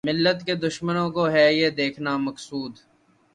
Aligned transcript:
ملت 0.07 0.39
کے 0.45 0.53
دشمنوں 0.57 1.09
کو 1.11 1.23
ھے 1.27 1.45
یہ 1.51 1.69
دیکھنا 1.71 2.11
مقصود 2.17 2.73